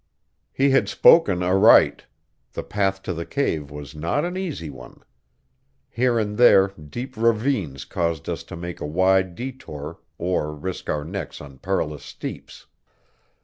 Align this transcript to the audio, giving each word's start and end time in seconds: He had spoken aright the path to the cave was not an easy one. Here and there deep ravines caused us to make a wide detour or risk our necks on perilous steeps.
He 0.51 0.71
had 0.71 0.89
spoken 0.89 1.43
aright 1.43 2.05
the 2.53 2.63
path 2.63 3.03
to 3.03 3.13
the 3.13 3.23
cave 3.23 3.69
was 3.69 3.93
not 3.93 4.25
an 4.25 4.35
easy 4.35 4.71
one. 4.71 5.03
Here 5.91 6.17
and 6.17 6.39
there 6.39 6.69
deep 6.69 7.15
ravines 7.15 7.85
caused 7.85 8.27
us 8.27 8.41
to 8.45 8.55
make 8.55 8.81
a 8.81 8.87
wide 8.87 9.35
detour 9.35 9.99
or 10.17 10.55
risk 10.55 10.89
our 10.89 11.05
necks 11.05 11.39
on 11.39 11.59
perilous 11.59 12.01
steeps. 12.01 12.65